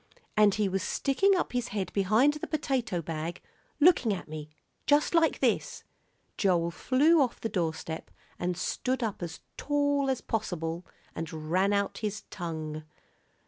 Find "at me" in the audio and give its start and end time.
4.15-4.49